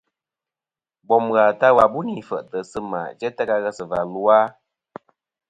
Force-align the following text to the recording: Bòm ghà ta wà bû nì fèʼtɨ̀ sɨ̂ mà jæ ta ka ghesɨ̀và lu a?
Bòm 1.07 1.23
ghà 1.35 1.45
ta 1.59 1.67
wà 1.77 1.85
bû 1.91 1.99
nì 2.07 2.15
fèʼtɨ̀ 2.29 2.67
sɨ̂ 2.71 2.81
mà 2.91 3.01
jæ 3.19 3.29
ta 3.35 3.43
ka 3.49 3.55
ghesɨ̀và 3.63 3.99
lu 4.11 4.21
a? 4.37 4.39